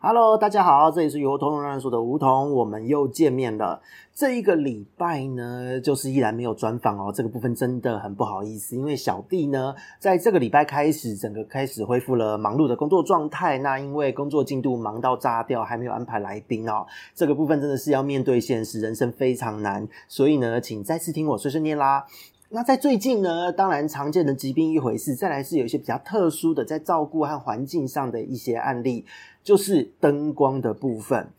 [0.00, 3.82] Hello，大家好，这里是鱼活通乱乱说的梧桐，我们又见面了。
[4.14, 13.58] 这一个礼拜呢，就是依然没有专访哦，这个部分真的很不好意思，因为小弟呢，在这个礼拜开始，整个开始恢复了忙碌的工作状态。
[13.58, 19.88] 那因为工作进度忙到炸掉，还没有安排来宾哦，这个部分真的是要面对现实，人生非常难。
[20.06, 22.06] 所以呢，请再次听我碎碎念啦。
[22.50, 29.04] 那在最近呢，当然常见的疾病一回事，再来是有一些比较特殊的，在照顾和环境上的一些案例，
[29.48, 31.30] 就是灯光的部分。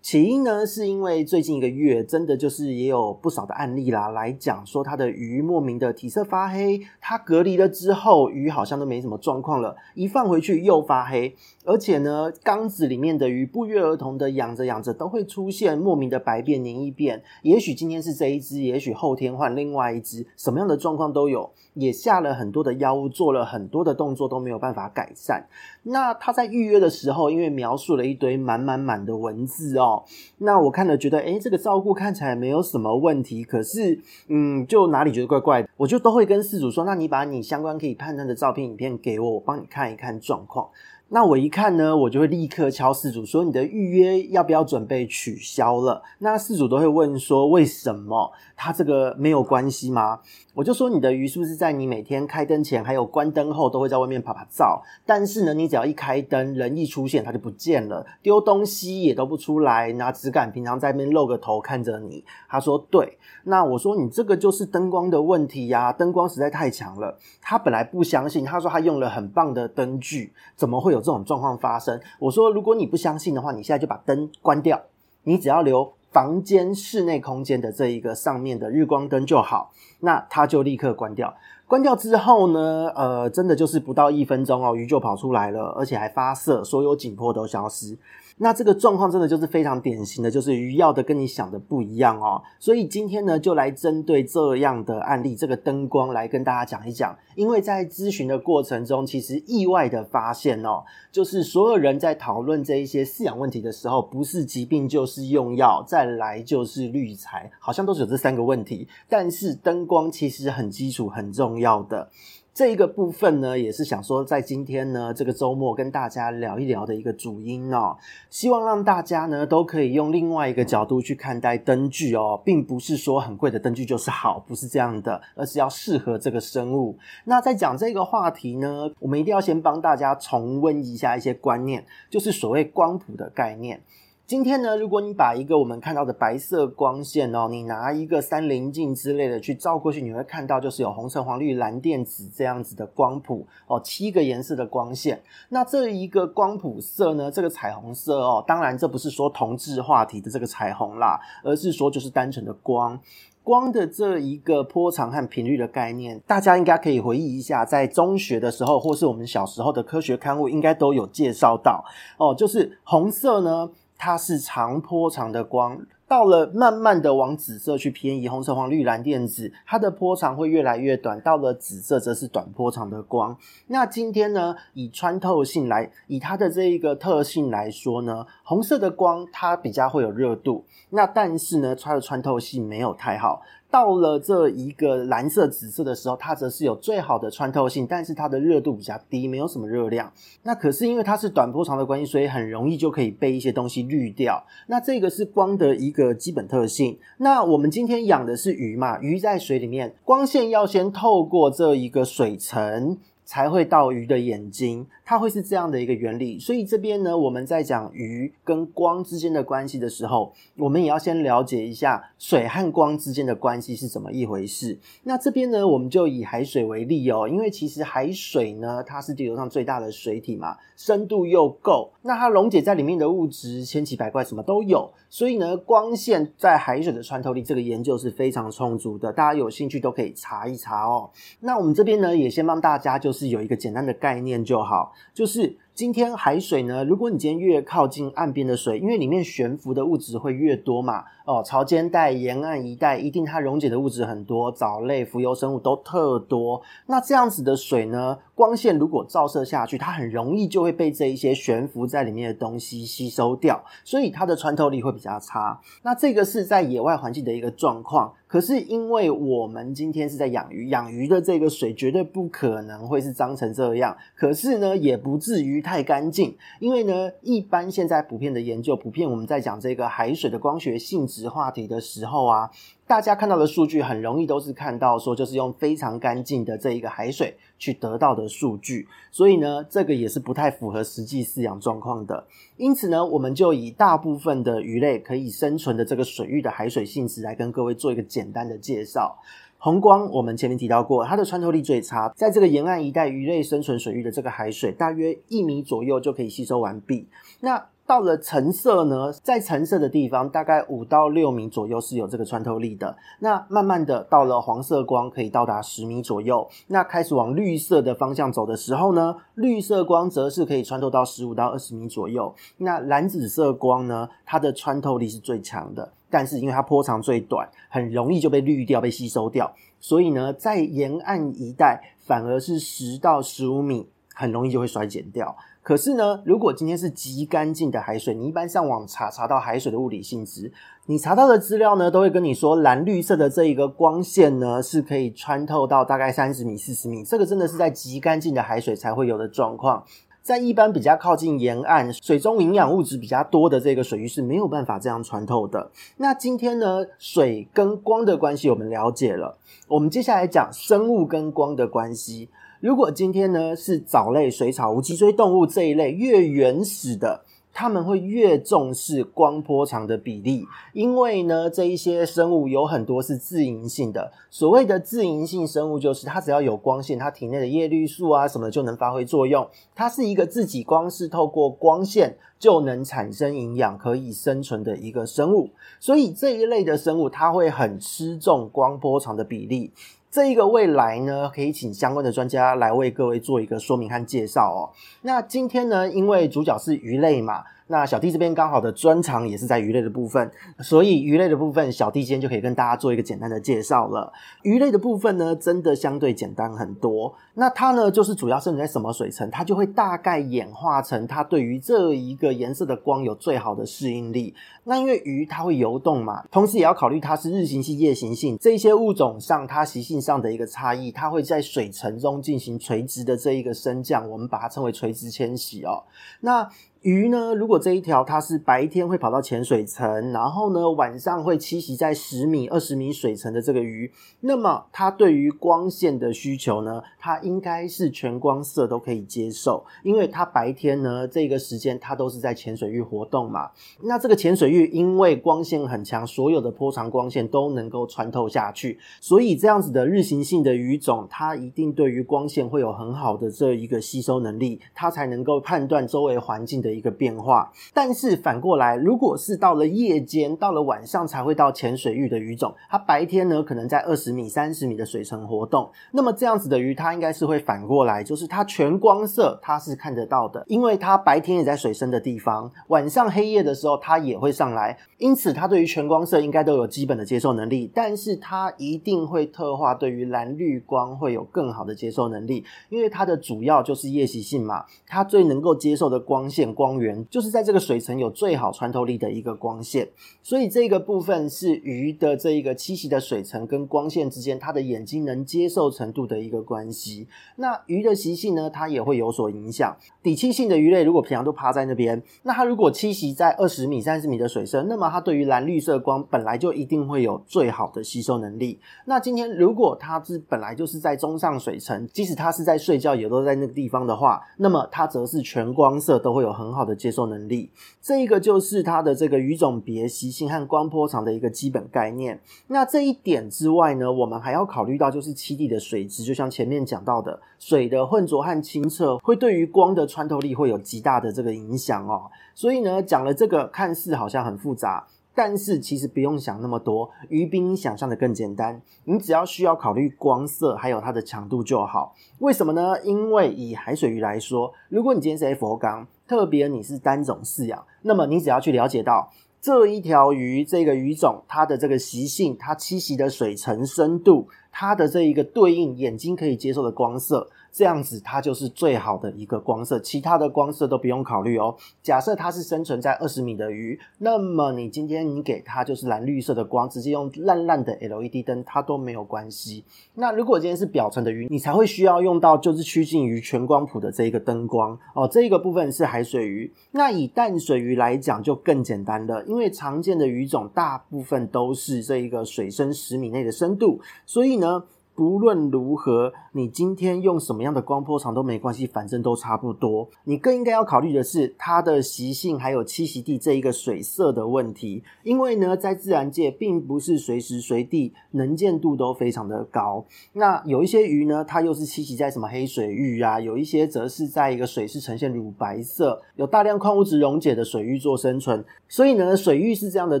[0.00, 11.36] 起因呢，是因为最近一个月，真的就是也有不少的案例啦，来讲说它的鱼莫名的体色发黑，它隔离了之后，鱼好像都没什么状况了，一放回去又发黑，
[11.68, 25.46] 而且呢，缸子里面的鱼不约而同的养着养着都会出现莫名的白变、黏液变，也许今天是这一只，也许后天换另外一只，什么样的状况都有，也下了很多的药物，做了很多的动作都没有办法改善。
[25.82, 30.04] 那他在预约的时候，因为描述了一堆满满满的文字哦。
[30.38, 40.70] 那我看了觉得，诶，这个照顾看起来没有什么问题，可是，嗯，就哪里觉得怪怪的，我就都会跟事主说，那你把你相关可以判断的照片、影片给我，我帮你看一看状况。
[41.10, 46.02] 那我一看呢，我就会立刻敲事主说，你的预约要不要准备取消了？
[46.18, 48.30] 那事主都会问说，为什么？
[48.54, 50.20] 他这个没有关系吗？
[50.52, 54.82] 我就说，你的鱼是不是在你每天开灯前还有关灯后都会在外面趴趴走？
[55.06, 62.22] 但是呢，你只要一开灯，人一出现，它就不见了，丢东西也都不出来，拿质感平常在那边露个头看着你。
[62.50, 63.16] 他说对。
[63.44, 67.16] 那我说你这个就是灯光的问题呀，灯光实在太强了。
[67.40, 70.97] 他本来不相信，他说他用了很棒的灯具，怎么会有？
[71.00, 74.80] 这种状况发生，我说如果你不相信的话，你现在就把灯关掉，
[75.24, 81.34] 你只要留房间室内空间的这一个上面的日光灯就好，那它就立刻关掉。
[81.66, 87.98] 关掉之后呢，呃，真的就是不到一分钟哦，鱼就跑出来了，而且还发射，所有紧迫都消失。
[88.38, 92.42] 那这个状况真的就是非常典型的，就是鱼要的跟你想的不一样哦。
[92.58, 97.16] 所以今天呢，就来针对这样的案例，这个灯光来跟大家讲一讲。
[97.34, 108.88] 因为在咨询的过程中，其实意外的发现哦，就是所有人在讨论这一些饲养问题的时候，不是疾病就是用药，再来就是滤材，好像都是有这三个问题。
[109.08, 112.10] 但是灯光其实很基础、很重要的。
[112.58, 117.96] 这一个部分呢，也是想说，在今天呢，这个周末跟大家聊一聊的一个主因哦，
[118.30, 126.98] 希望让大家呢都可以用另外一个角度去看待灯具哦，并不是说很贵的灯具就是好，不是这样的，而是要适合这个生物。
[127.26, 133.80] 那在讲这个话题呢，我们一定要先帮大家重温一下一些观念，就是所谓光谱的概念。
[134.28, 145.22] 今天呢，如果你把一个我们看到的白色光线哦，你拿一个三棱镜之类的去照过去，你会看到就是有红橙黄绿蓝靛紫这样子的光谱哦，七个颜色的光线。
[145.48, 153.00] 那这一个光谱色呢，这个彩虹色哦，当然这不是说同质化体的这个彩虹啦，而是说就是单纯的光。
[153.42, 161.82] 光的这一个波长和频率的概念，大家应该可以回忆一下，在中学的时候，或是我们小时候的科学刊物，应该都有介绍到
[162.18, 163.70] 哦，就是红色呢。
[163.98, 173.36] 它是长波长的光，到了慢慢的往紫色去偏移，红色黄绿蓝靛紫，它的波长会越来越短，到了紫色则是短波长的光。
[173.66, 183.42] 那今天呢，以穿透性来，以它的这一个特性来说呢，红色的光它比较会有热度，那但是呢，它的穿透性没有太好。
[183.70, 190.12] 到了这一个蓝色、紫色的时候，它则是有最好的穿透性，但是它的热度比较低，没有什么热量。
[190.42, 194.42] 那可是因为它是短波长的关系，所以很容易就可以被一些东西滤掉。
[194.68, 196.98] 那这个是光的一个基本特性。
[197.18, 202.96] 那我们今天养的是鱼嘛，鱼在水里面，光线要先透过这一个水层。
[203.28, 206.38] 才会到鱼的眼睛，它会是这样的一个原理。
[206.38, 214.78] 所以这边呢，我们在讲鱼跟光之间的关系的时候，我们也要先了解一下水和光之间的关系是怎么一回事。
[215.02, 224.90] 那这边呢，我们就以海水为例哦，因为其实海水呢，它是地球上最大的水体嘛，深度又够，那它溶解在里面的物质千奇百怪，什么都有。
[225.10, 231.10] 所以呢，光线在海水的穿透力，这个研究是非常充足的，大家有兴趣都可以查一查哦。
[231.40, 233.17] 那我们这边呢，也先帮大家就是。
[233.18, 246.60] 是有一个简单的概念就好，就是今天海水呢，如果你今天越靠近岸边的水，因为里面悬浮的物质会越多嘛，哦，潮间带、沿岸一带一定它溶解的物质很多，藻类、浮游生物都特多。
[246.86, 255.60] 那这样子的水呢，光线如果照射下去，它很容易就会被这一些悬浮在里面的东西吸收掉，所以它的穿透力会比较差。
[255.84, 258.12] 那这个是在野外环境的一个状况。
[258.26, 266.36] 可是因为我们今天是在养鱼，养鱼的这个水绝对不可能会是脏成这样，可是呢，也不至于太干净。
[266.58, 272.50] 因为呢，一般现在普遍的研究，普遍我们在讲这个海水的光学性质话题的时候啊。
[272.86, 282.26] 大家看到的数据很容易都是看到说，就是用非常干净的这一个海水去得到的数据，所以呢，这个也是不太符合实际饲养状况的。
[282.56, 289.18] 因此呢，我们就以大部分的鱼类可以生存的这个水域的海水性质来跟各位做一个简单的介绍。
[289.60, 297.08] 红光我们前面提到过，它的穿透力最差，在这个沿岸一带鱼类生存水域的这个海水，大约一米左右就可以吸收完毕。
[297.40, 302.94] 那到了橙色呢，在橙色的地方，大概五到六米左右是有这个穿透力的。
[303.20, 306.46] 那慢慢的到了黄色光，可以到达十米左右。
[306.66, 312.32] 那开始往绿色的方向走的时候呢，绿色光则是可以穿透到十五到二十米左右。
[312.58, 319.54] 那蓝紫色光呢，它的穿透力是最强的，但是因为它波长最短，很容易就被滤掉、被吸收掉。
[319.80, 325.36] 所以呢，在沿岸一带，反而是十到十五米，很容易就会衰减掉。
[325.62, 330.50] 可是呢，如果今天是极干净的海水，你一般上网查查到海水的物理性质，
[330.86, 339.84] 你查到的资料呢，都会跟你说蓝绿色的这一个光线呢，是可以穿透到大概三十米、四十米，这个真的是在极干净的海水才会有的状况。
[340.28, 345.70] 在一般比较靠近沿岸、水中营养物质比较多的这个水域是没有办法这样穿透的。
[345.96, 349.38] 那今天呢，水跟光的关系我们了解了，
[349.68, 352.28] 我们接下来讲生物跟光的关系。
[352.60, 357.24] 如果今天呢，是藻类、水草、无脊椎动物这一类越原始的，
[357.60, 364.12] 他们会越重视光波长的比例，因为呢，这一些生物有很多是自营性的。
[364.30, 369.44] 所谓的自营性生物，就是它只要有光线，它体内的叶绿素啊什么就能发挥作用。
[369.74, 375.50] 它是一个自己光是透过光线就能产生营养、可以生存的一个生物。
[375.80, 379.72] 所以这一类的生物，它会很吃重光波长的比例。
[380.10, 384.70] 这一个未来呢，可以请相关的专家来为各位做一个说明和介绍哦。
[385.02, 387.44] 那今天呢，因为主角是鱼类嘛。
[387.68, 390.30] 那小弟这边刚好的专长也是在鱼类的部分，
[390.60, 394.12] 所以鱼类的部分，小弟今天就可以跟大家做一个简单的介绍了。
[394.42, 397.14] 鱼类的部分呢，真的相对简单很多。
[397.34, 404.34] 那它呢，就是主要生存在什么水层，它就会大概演化成它对于这一个颜色的光有最好的适应力。
[404.64, 415.84] 那因为鱼它会游动嘛，同时也要考虑它是日行性、夜行性这些物种上它习性上的一个差异，它会在水层中进行垂直的这一个升降，我们把它称为垂直迁徙哦。
[416.20, 416.48] 那
[416.88, 433.50] 鱼呢，如果这一条它是白天会跑到浅水层，然后呢晚上会栖息在十米、二十米水层的这个鱼，那么它对于光线的需求呢，它应该是全光色都可以接受，因为它白天呢这个时间它都是在浅水域活动嘛。
[433.82, 446.77] 那这个浅水域因为光线很强，所有的波长光线都能够穿透下去，所以这样子的日行性的鱼种，它一定对于光线会有很好的这一个吸收能力，它才能够判断周围环境的。
[446.78, 476.48] 一个变化，但是反过来，如果是到了夜间，到了晚上才会到浅水域的鱼种，它白天呢可能在二十米、三十米的水层活动，那么这样子的鱼，它应该是会反过来，就是它全光色它是看得到的，因为它白天也在水深的地方，晚上黑夜的时候它也会上来，因此它对于全光色应该都有基本的接受能力，但是它一定会特化对于蓝绿光会有更好的接受能力，因为它的主要就是夜习性嘛，它最能够接受的光线。
[476.58, 479.88] 光源就是在这个水层有最好穿透力的一个光线，
[480.24, 487.06] 所以这个部分是鱼的这一个栖息的水层跟光线之间，它的眼睛能接受程度的一个关系。
[487.36, 489.76] 那鱼的习性呢，它也会有所影响。
[490.02, 498.58] 底栖性的鱼类如果平常都趴在那边，那它如果栖息在二十米、三十米的水深，那么它对于蓝绿色光本来就一定会有最好的吸收能力。
[498.86, 506.47] 那今天如果它是本来就是在中上水层，即使它是在睡觉也都在那个地方的话，那么它则是全光色都会有很。
[506.48, 507.50] 很好的接受能力，
[507.82, 512.18] 这一个就是它的这个鱼种别习性和光波长的一个基本概念。
[512.46, 522.10] 那这一点之外呢，我们还要考虑到就是栖地的水质，就像前面讲到的，水的浑浊和清澈会对于光的穿透力会有极大的这个影响哦。
[522.34, 524.86] 所以呢，讲了这个看似好像很复杂。
[525.18, 531.92] 但是其实不用想那么多，鱼比你想象的更简单，你只要需要考虑光色还有它的强度就好。
[532.20, 532.80] 为什么呢？
[532.84, 539.10] 因为以海水鱼来说，如果你今天是 F O 缸，特别你是单种饲养，那么你只要去了解到
[539.40, 547.28] 这一条鱼这个鱼种它的这个习性，它栖息的水层深度，它的这一个对应眼睛可以接受的光色。
[547.52, 551.56] 这样子，它就是最好的一个光色，其他的光色都不用考虑哦。
[551.82, 559.64] 假设它是生存在二十米的鱼，那么你今天你给它就是蓝绿色的光，直接用烂烂的 LED 灯，它都没有关系。
[559.94, 565.08] 那如果今天是表层的鱼，你才会需要用到就是趋近于全光谱的这一个灯光哦。
[565.08, 574.64] 这一个部分是海水鱼，那以淡水鱼来讲就更简单了，因为常见的鱼种大部分都是这一个水深十米内的深度，所以呢。
[574.98, 579.88] 不论如何，你今天用什么样的光波长都没关系，反正都差不多。
[580.02, 584.82] 你更应该要考虑的是它的习性，还有栖息地这一个水色的问题。
[585.04, 589.84] 因为呢，在自然界并不是随时随地能见度都非常的高。
[590.14, 598.44] 那有一些鱼呢，它又是栖息在什么黑水域啊，有一些则是在一个水是呈现乳白色，有大量矿物质溶解的水域做生存。
[598.66, 600.00] 所以呢，水域是这样的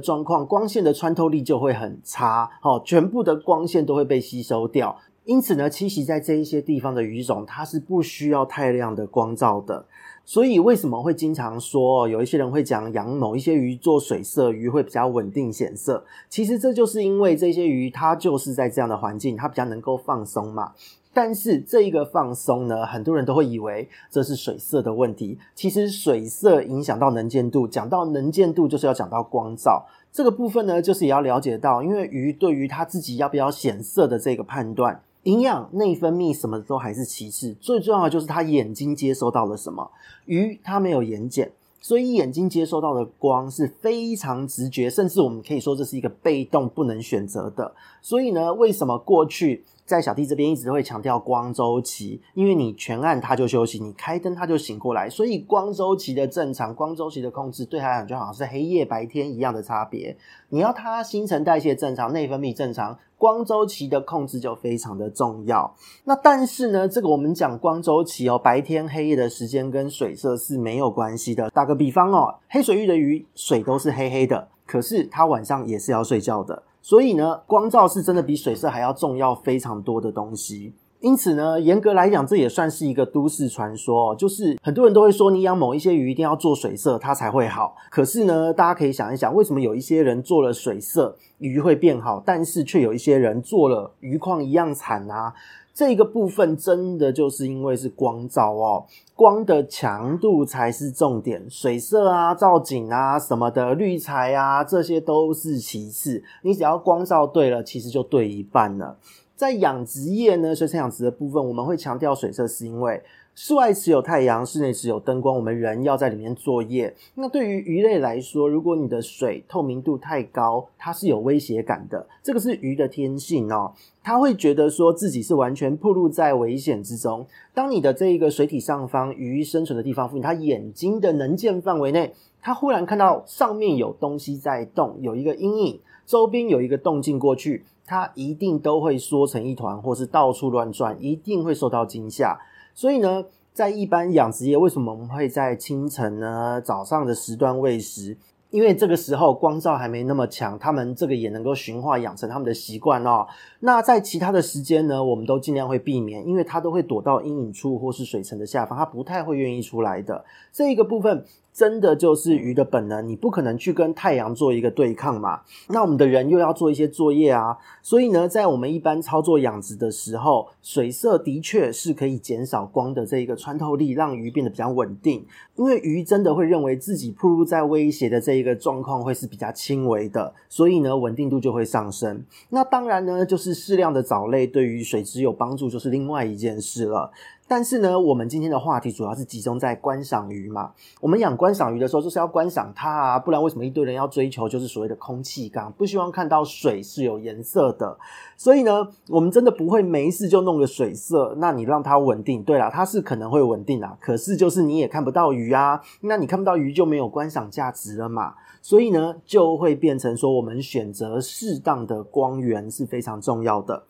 [0.00, 4.87] 状况，光线的穿透力就会很差，哦，全部的光线都会被吸收掉。
[5.28, 9.84] 因此呢，栖息在这一些地方的鱼种，它是不需要太亮的光照的。
[10.24, 16.02] 所以为什么会经常说，有一些人会讲养某一些鱼做水色鱼会比较稳定显色？
[16.30, 20.72] 其实这就是因为这些鱼它就是在这样的环境，它比较能够放松嘛。
[21.12, 25.38] 但是这一个放松呢，很多人都会以为这是水色的问题。
[25.54, 29.86] 其实水色影响到能见度，讲到能见度就是要讲到光照。
[30.10, 39.90] 这个部分呢，就是也要了解到，因为鱼对于它自己要不要显色的这个判断，营养、内分泌什么的都还是其次，最重要的就是他眼睛接收到了什么。
[40.24, 41.50] 鱼它没有眼睑，
[41.82, 47.74] 所以眼睛接收到的光是非常直觉，甚至我们可以说这是一个被动不能选择的。
[48.00, 49.64] 所以呢，为什么过去？
[49.88, 60.14] 在小弟这边一直会强调光周期，因为你全暗它就休息，你开灯它就醒过来，所以光周期的正常、光周期的控制对它来讲就好像是黑夜白天一样的差别。
[60.50, 65.74] 你要它新陈代谢正常、内分泌正常，光周期的控制就非常的重要。
[66.04, 71.48] 那但是呢，这个我们讲光周期哦，白天黑夜的时间跟水色是没有关系的。
[71.48, 76.64] 打个比方哦，黑水域的鱼水都是黑黑的，可是它晚上也是要睡觉的。
[76.88, 80.72] 所以呢，光照是真的比水色还要重要非常多的东西。
[81.00, 87.76] 因此呢，严格来讲，这也算是一个都市传说，就是很多人都会说，你养某一些鱼一定要做水色，它才会好。
[87.90, 95.34] 可是呢，大家可以想一想，为什么有一些人做了水色，鱼会变好，但是却有一些人做了鱼况一样惨啊？
[95.78, 106.24] 这个部分真的就是因为是光照哦，光的强度才是重点，水色啊、造景啊什么的、滤材啊，这些都是其次。
[106.42, 108.98] 你只要光照对了，其实就对一半了。
[109.36, 113.00] 在养殖业呢，水产养殖的部分，我们会强调水色，是因为
[113.40, 116.92] 室外持有太阳，室内持有灯光，我们人要在里面作业。
[117.14, 122.04] 那对于鱼类来说，如果你的水透明度太高，它是有威胁感的。
[122.20, 127.24] 这个是鱼的天性哦，它会觉得说自己是完全暴露在危险之中。
[127.54, 137.64] 当你的这一个水体上方，鱼生存的地方附近，它眼睛的能见范围内，它忽然看到上面有东西在动，有一个阴影，周边有一个动静过去。
[137.86, 142.38] 它一定都会缩成一团，或是到处乱转，一定会受到惊吓。
[142.78, 148.16] 所以呢，在一般养殖业，为什么我们会在清晨呢，早上的时段喂食？
[148.50, 153.26] 因为这个时候光照还没那么强，他们这个也能够驯化养成他们的习惯哦。
[153.58, 160.24] 那在其他的时间呢，我们都尽量会避免，因为它都会躲到阴影处或是水层的下方，它不太会愿意出来的。
[160.52, 161.24] 这一个部分
[161.58, 165.40] 真的就是鱼的本能，你不可能去跟太阳做一个对抗嘛。
[165.70, 175.26] 那我们的人又要做一些作业啊，所以呢，在我们一般操作养殖的时候，水色的确是可以减少光的这一个穿透力，让鱼变得比较稳定。
[175.56, 182.22] 因为鱼真的会认为自己暴露在威胁的这一个状况会是比较轻微的，所以呢，稳定度就会上升。
[182.50, 187.10] 那当然呢，就是适量的藻类对于水质有帮助，就是另外一件事了。
[187.48, 190.72] 但是呢，我们今天的话题主要是集中在观赏鱼嘛。
[191.00, 197.98] 我们养观赏鱼的时候，就是要观赏它啊，不然为什么一堆人要追求就是所谓的空气缸，不希望看到水是有颜色的。
[198.36, 201.34] 所以呢，我们真的不会没事就弄个水色。
[201.38, 203.96] 那你让它稳定，对啦，它是可能会稳定啦。
[203.98, 208.34] 可是就是你也看不到鱼啊，那你看不到鱼就没有观赏价值了嘛。
[208.60, 213.84] 所以呢，就会变成说，我们选择适当的光源是非常重要的。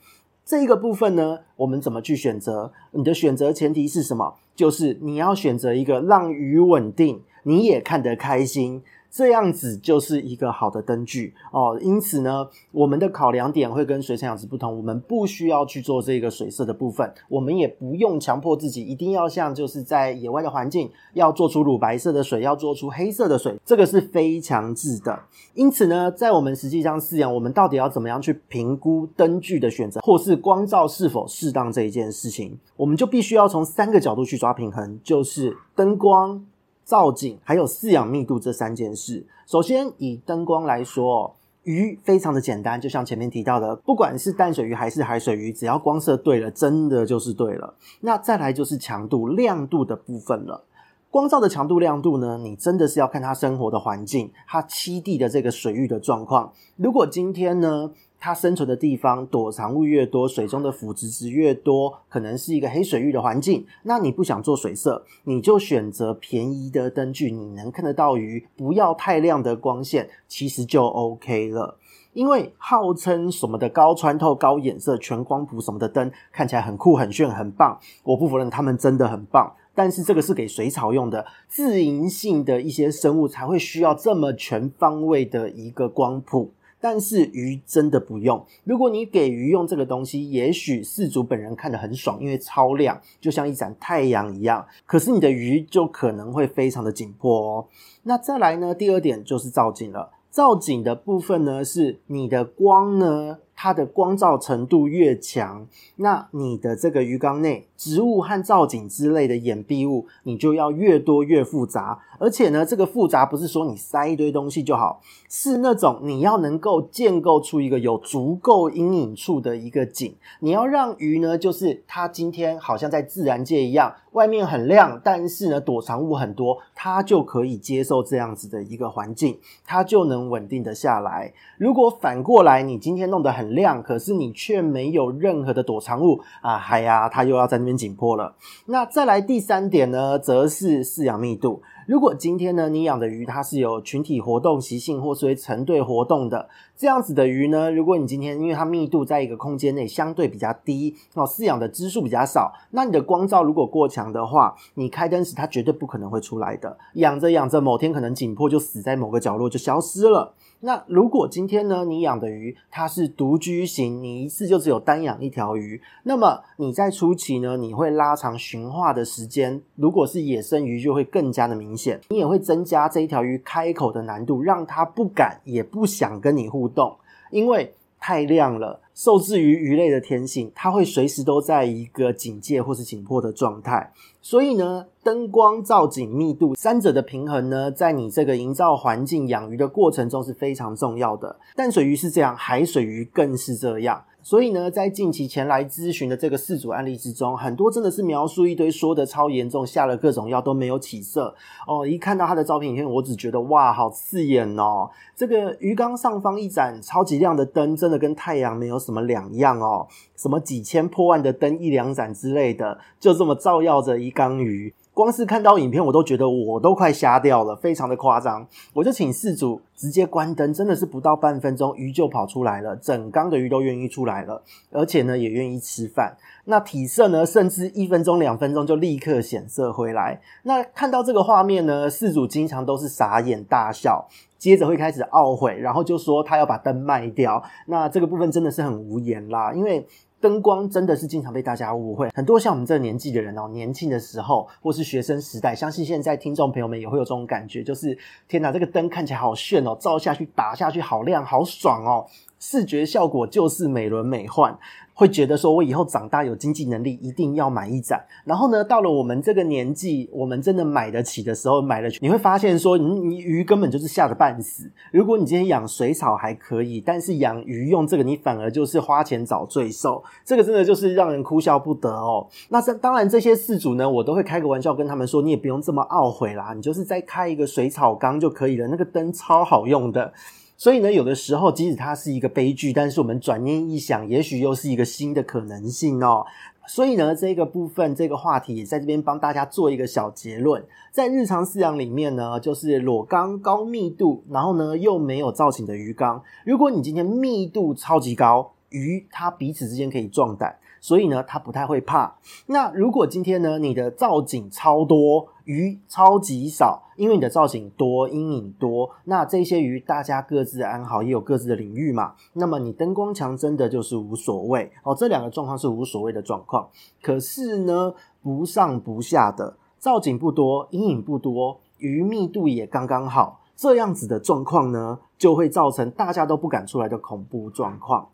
[0.49, 2.73] 这一个部分呢，我们怎么去选择？
[2.93, 4.37] 你的选择前提是什么？
[4.57, 11.78] 就是你要选择一个让鱼稳定，你也看得开心，这样子就是一个好的灯具哦。
[11.80, 25.18] 因此呢，我们的考量点会跟水产养殖不同，我们不需要去做这个水色的部分，我们也不用强迫自己一定要像就是在野外的环境要做出乳白色的水，要做出黑色的水，这个是非强制的。
[25.54, 36.44] 因此呢，在我们实际上饲养，我们到底要怎么样去评估灯具的选择，或是光照是否适当这一件事情，我们就必须要从三个角度去抓平衡，就是灯光。
[36.88, 39.26] 造景还有饲养密度这三件事。
[39.47, 47.75] 首先以灯光来说，鱼非常的简单，就像前面提到的，不管是淡水鱼还是海水鱼，只要光色对了，真的就是对了。
[48.00, 50.64] 那再来就是强度、亮度的部分了。
[51.11, 56.54] 光照的强度、亮度呢，你真的是要看它生活的环境，它栖地的这个水域的状况。
[56.76, 63.64] 如果今天呢，它生存的地方躲藏物越多，水中的腐殖质越多，可能是一个黑水域的环境。
[63.84, 71.76] 那你不想做水色，你就选择便宜的灯具，你能看得到鱼，不要太亮的光线，其实就 OK 了。
[72.14, 77.78] 因为号称什么的高穿透、高衍色、全光谱什么的灯，看起来很酷、很炫、很棒。
[78.02, 86.50] 我不否认它们真的很棒，但是这个是给水草用的，自营性的一些生物才会需要这么全方位的一个光谱。
[86.80, 88.44] 但是鱼真的不用。
[88.64, 94.66] 如果你给鱼用这个东西，也许饲主本人看得很爽，因为超亮，就像一盏太阳一样。
[94.87, 97.66] 可是你的鱼就可能会非常的紧迫哦。
[98.04, 98.75] 那再来呢？
[98.75, 100.11] 第二点就是造景了。
[100.30, 105.66] 造景的部分呢，是你的光呢，它的光照程度越强，
[105.97, 111.99] 那你的这个鱼缸内植物和造景之类的掩蔽物，你就要越多越复杂。
[112.18, 120.14] 而且呢，这个复杂不是说你塞一堆东西就好，是那种你要能够建构出一个有足够阴影处的一个景。
[120.40, 131.32] 你要让鱼呢，就是它今天好像在自然界一样，外面很亮，但是呢躲藏物很多，它就可以接受这样子的一个环境，它就能稳定的下来。
[131.56, 138.34] 如果反过来，你今天弄得很亮，可是你却没有任何的躲藏物啊，嗨呀，它又要在那边紧迫了。
[138.66, 141.62] 那再来第三点呢，则是饲养密度。
[141.88, 156.76] 如果今天呢，你养的鱼它是有群体活动习性，或是成对活动的这样子的鱼呢，如果你今天因为它密度在一个空间内相对比较低哦，饲养的只数比较少，那你的光照如果过强的话，你开灯时它绝对不可能会出来的。
[156.92, 160.35] 养着养着，某天可能紧迫就死在某个角落就消失了。
[160.60, 169.60] 那如果今天呢，你养的鱼它是独居型，你一次就只有单养一条鱼，那么你在初期呢，你会拉长驯化的时间。
[169.76, 176.97] 如果是野生鱼，就会更加的明显，你也会增加这一条鱼开口的难度，让它不敢也不想跟你互动，
[177.30, 178.80] 因为太亮了。
[178.99, 183.93] 受制于鱼类的天性，它会随时都在一个警戒或是紧迫的状态。
[184.21, 191.39] 所以呢，灯光、造景、密度三者的平衡呢，在你这个营造环境、养鱼的过程中是非常重要的。
[191.54, 194.02] 淡水鱼是这样，海水鱼更是这样。
[194.28, 201.34] 所以呢，在近期前来咨询的这个饲主案例之中，很多真的是描述一堆，说的超严重，下了各种药都没有起色
[201.67, 201.86] 哦。
[201.86, 204.91] 一看到他的照片影片，我只觉得哇，好刺眼哦！
[205.17, 209.88] 这个鱼缸上方一盏超级亮的灯，真的跟太阳没有什么两样哦。
[210.14, 214.75] 什么几千破万的灯一两盏之类的，就这么照耀着一缸鱼。
[214.99, 218.45] 光是看到影片，我都觉得我都快瞎掉了，非常的夸张。
[218.75, 226.17] 我就请事主直接关灯，真的是不到半分钟，鱼就跑出来了，整缸的鱼都愿意出来了，而且呢也愿意吃饭。
[226.47, 230.21] 那体色呢，甚至一分钟、两分钟就立刻显色回来。
[230.43, 237.41] 那看到这个画面呢，事主经常都是傻眼大笑，接着会开始懊悔，然后就说他要把灯卖掉。
[237.67, 239.87] 那这个部分真的是很无言啦，因为。
[240.21, 252.07] 灯光真的是经常被大家误会，很多像我们这个年纪的人哦，年轻的时候或是学生时代，相信现在听众朋友们也会有这种感觉，就是天哪，这个灯看起来好炫哦，照下去、打下去好亮、好爽哦，
[252.41, 254.59] 视觉效果就是美轮美奂。
[254.99, 258.04] 会觉得说，我以后长大有经济能力，一定要买一盏。
[258.25, 264.69] 然后呢，到了我们这个年纪，我们真的买得起的时候，买了，你会发现说，你你鱼根本就是吓得半死。
[264.91, 270.02] 如果你今天养水草还可以，但是养鱼用这个，你反而就是花钱找罪受。
[270.25, 272.26] 这个真的就是让人哭笑不得哦。
[272.49, 280.13] 那这当然，这些事主呢，我都会开个玩笑跟他们说，你也不用这么懊悔啦，你就是再开一个水草缸就可以了，那个灯超好用的。
[280.58, 286.26] 所以呢，有的时候即使它是一个悲剧，但是我们转念一想，也许又是一个新的可能性哦。
[286.66, 290.62] 所以呢，这个部分这个话题也在这边帮大家做一个小结论。
[290.90, 296.21] 在日常饲养里面呢，就是裸缸高密度，然后呢又没有造景的鱼缸。
[296.44, 302.18] 如果你今天密度超级高，鱼它彼此之间可以壮胆，所以呢它不太会怕。
[302.47, 312.13] 那如果今天呢你的造景超多，鱼超级少，因为你的造景多，阴影多，那这些鱼大家各自安好，也有各自的领域嘛。
[312.34, 316.69] 那么你灯光强真的就是无所谓哦，这两个状况是无所谓的状况。
[317.00, 328.11] 可是呢，不上不下的造景不多，阴影不多，鱼密度也刚刚好，这样子的状况呢，就会造成大家都不敢出来的恐怖状况。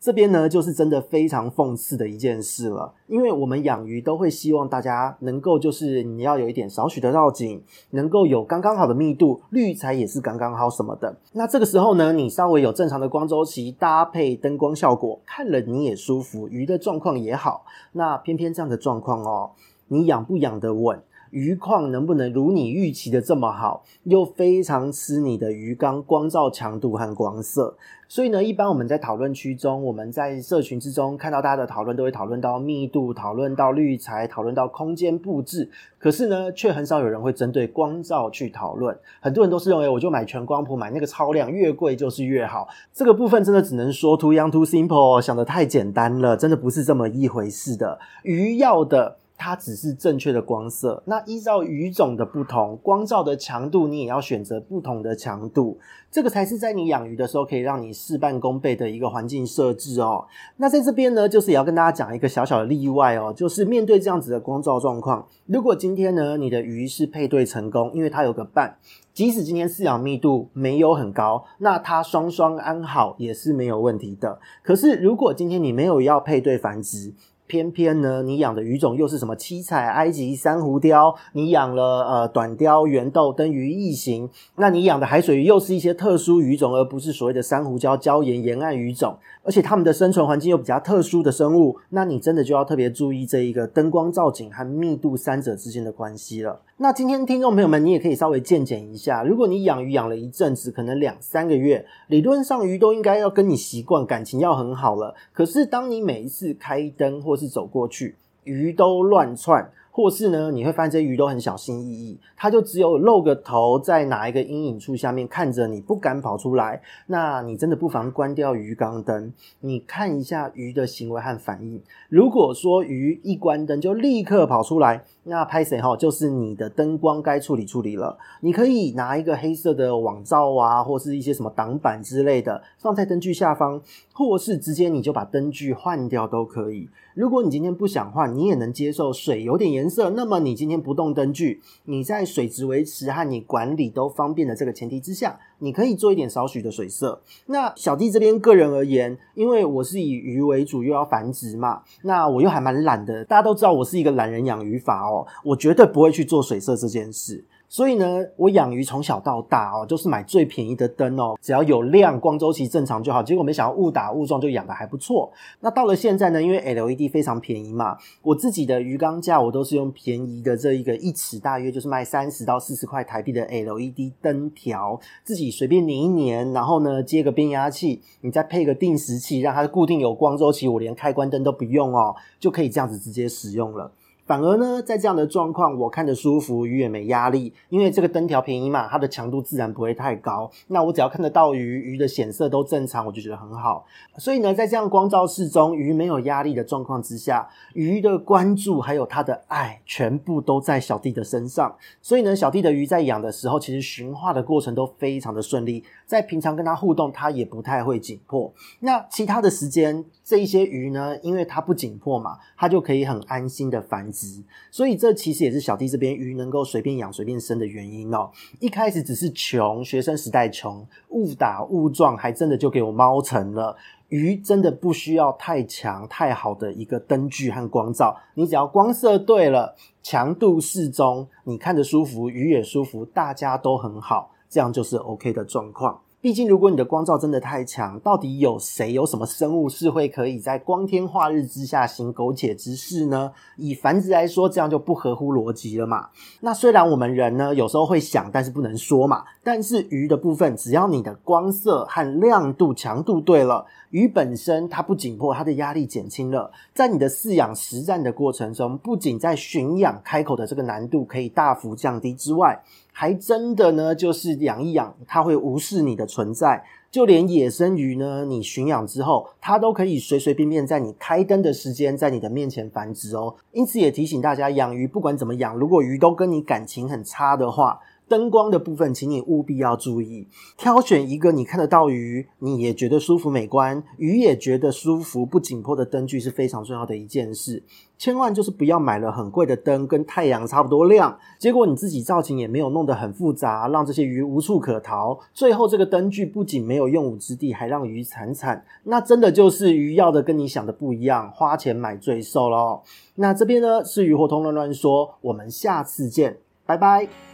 [0.00, 11.16] 这边呢，就是真的非常讽刺的一件事了，因为我们养鱼都会希望大家能够就是你要有一点少许的造景，能够有刚刚好的密度，滤材也是刚刚好什么的。
[11.32, 17.64] 那这个时候呢，你稍微有正常的光周期搭配灯光效果，看了你也舒服，鱼的状况也好。
[17.92, 19.52] 那偏偏这样的状况哦，
[19.88, 21.02] 你养不养得稳？
[21.34, 27.76] 鱼况能不能如你预期的这么好，又非常吃你的鱼缸光照强度和光色。
[28.06, 35.68] 所以呢，一般我们在讨论区中，我们在社群之中看到大家的讨论，都会讨论到密度，讨论到滤材，讨论到空间布置。
[35.98, 38.96] 可是呢，却很少有人会针对光照去讨论。
[39.20, 42.68] 很多人都是认为，我就买全光谱，买那个超亮，越贵就是越好。
[42.92, 47.98] 这个部分真的只能说 too young too simple，想得太简单了，真的不是这么一回事的。
[48.22, 49.16] 鱼要的。
[49.36, 55.78] 它只是正确的光色，那依照鱼种的不同，光照的强度你也要选择不同的强度，
[56.10, 60.24] 这个才是在你养鱼的时候可以让你事半功倍的一个环境设置哦。
[60.56, 68.76] 那在这边呢，就是也要跟大家讲一个小小的例外哦，就是面对这样子的光照状况，如果今天呢你的鱼是配对成功，因为它有个伴，
[69.12, 74.38] 即使今天饲养密度没有很高，那它双双安好也是没有问题的。
[74.62, 77.12] 可是如果今天你没有要配对繁殖，
[77.54, 81.14] 偏偏呢，你养的鱼种又是什么七彩埃及珊瑚雕？
[81.34, 96.60] 你养了呃短鲷、圆豆、灯鱼异形，那你养的海水鱼又是一些特殊鱼种，而不是所谓的珊瑚礁、礁岩沿岸鱼种，而且它们的生存环境又比较特殊的生物，那你真的就要特别注意这一个灯光造景和密度三者之间的关系了。
[96.84, 105.14] 那今天听众朋友们，你也可以稍微见检一下，如果你养鱼养了一阵子，可能两三个月，理论上鱼都应该要跟你习惯，感情要很好了。
[105.32, 109.70] 可是当你每一次开灯或是走过去，鱼都乱窜。
[109.96, 116.82] 或是呢，你会发现这些鱼都很小心翼翼，它就只有露个头在哪一个阴影处下面看着你，不敢跑出来。
[117.06, 121.80] 那你真的不妨关掉鱼缸灯，你看一下鱼的行为和反应。
[122.08, 128.18] 如果说鱼一关灯就立刻跑出来，那拍谁哈，就是你的灯光该处理处理了。
[128.40, 133.80] 你可以拿一个黑色的网罩啊，或是一些什么挡板之类的放在灯具下方，
[134.12, 136.88] 或是直接你就把灯具换掉都可以。
[137.14, 147.20] 如果你今天不想换，你也能接受水有点颜色，那么你今天不动灯具，你在水质维持和你管理都方便的这个前提之下，你可以做一点少许的水色。
[147.46, 153.24] 那小弟这边个人而言，因为我是以鱼为主，又要繁殖嘛，那我又还蛮懒的。
[153.24, 157.42] 大家都知道我是一个懒人养鱼法哦，我绝对不会去做水色这件事。
[157.68, 163.20] 所以呢，我养鱼从小到大哦，就是买最便宜的灯哦，只要有亮，光周期正常就好。
[163.20, 165.32] 结果没想到误打误撞就养得还不错。
[165.60, 183.90] 那到了现在呢，因为 LED 非常便宜嘛，我自己的鱼缸架我都是用便宜的这一个一尺大约就是卖三十到四十块台币的 LED 灯条，自己随便粘一粘，然后呢接个变压器，你再配个定时器，让它固定有光周期，我连开关灯都不用哦，就可以这样子直接使用了。
[184.26, 190.50] 反而呢，在这样的状况，我看着舒服，鱼也没压力，因为这个灯条便宜嘛，它的强度自然不会太高。
[190.68, 193.84] 那我只要看得到鱼，鱼的显色都正常，我就觉得很好。
[194.16, 201.76] 所以呢，在这样光照室中，鱼没有压力的状况之下，鱼的关注还有它的爱，全部都在小弟的身上。
[202.00, 205.84] 所以呢，小弟的鱼在养的时候，其实驯化的过程都非常的顺利。
[206.06, 208.52] 在平常跟它互动，它也不太会紧迫。
[208.80, 214.42] 那其他的时间，这一些鱼呢，因为它不紧迫嘛，它就可以很安心的繁值。
[214.70, 218.30] 所以这其实也是小弟这边鱼能够随便养、随便生的原因哦。
[218.60, 223.76] 一开始只是穷，学生时代穷，误打误撞，还真的就给我猫成了。
[224.10, 236.00] 鱼真的不需要太强、太好的一个灯具和光照，你只要光色对了，强度适中，你看着舒服，鱼也舒服，大家都很好，这样就是 OK 的状况。
[236.24, 243.30] 毕竟，如果你的光照真的太强，到底有谁有什么生物是会可以在光天化日之下行苟且之事呢？
[243.58, 246.08] 以繁殖来说，这样就不合乎逻辑了嘛。
[246.40, 249.24] 那虽然我们人呢有时候会想，但是不能说嘛。
[249.42, 262.64] 但是鱼的部分，只要你的光色和亮度、强度对了，鱼本身它不紧迫，它的压力减轻了，在你的饲养实战的过程中，不仅在驯养开口的这个难度可以大幅降低之外，
[262.96, 266.64] 还真的呢，就是养一养，它会无视你的存在。
[266.92, 273.34] 就连野生鱼呢，你驯养之后，它都可以随随便便在你开灯的时间，在你的面前繁殖哦。
[273.50, 287.62] 因此也提醒大家，养鱼不管怎么养，如果鱼都跟你感情很差的话，灯光的部分，请你务必要注意，挑选一个你看得到鱼，你也觉得舒服美观，鱼也觉得舒服不紧迫的灯具是非常重要的一件事。
[287.96, 298.64] 千万就是不要买了很贵的灯，跟太阳差不多亮，结果你自己造型也没有弄得很复杂，让这些鱼无处可逃，最后这个灯具不仅没有用武之地，还让鱼惨惨。
[298.82, 302.82] 那真的就是鱼要的跟你想的不一样，花钱买罪受咯。
[303.14, 306.36] 那这边呢是鱼活通乱乱说，我们下次见，
[306.66, 307.33] 拜拜。